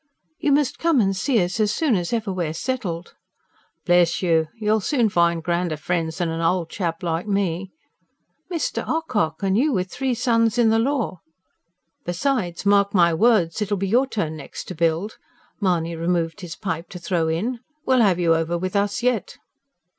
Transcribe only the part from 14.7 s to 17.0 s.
build," Mahony removed his pipe to